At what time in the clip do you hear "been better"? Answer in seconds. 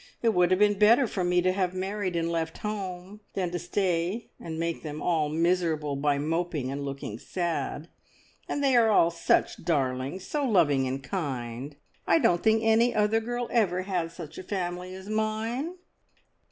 0.59-1.05